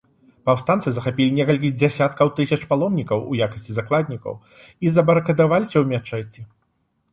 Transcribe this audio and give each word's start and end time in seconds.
Паўстанцы 0.49 0.87
захапілі 0.95 1.35
некалькі 1.39 1.69
дзесяткаў 1.81 2.31
тысяч 2.39 2.59
паломнікаў 2.73 3.19
у 3.35 3.39
якасці 3.49 3.71
закладнікаў 3.77 4.33
і 4.87 4.97
забарыкадаваліся 4.99 5.73
ў 5.79 5.85
мячэці. 5.95 6.41